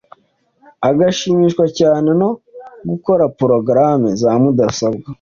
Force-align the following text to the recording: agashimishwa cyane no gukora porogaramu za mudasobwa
agashimishwa 0.89 1.65
cyane 1.79 2.09
no 2.21 2.29
gukora 2.89 3.23
porogaramu 3.37 4.07
za 4.21 4.31
mudasobwa 4.41 5.07